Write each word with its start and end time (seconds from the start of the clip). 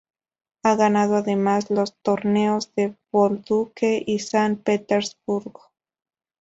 Ha 0.63 0.75
ganado 0.75 1.15
además 1.15 1.69
los 1.69 1.95
torneos 1.99 2.73
de 2.73 2.95
Bolduque 3.11 4.01
y 4.03 4.17
San 4.17 4.55
Petersburgo. 4.57 5.69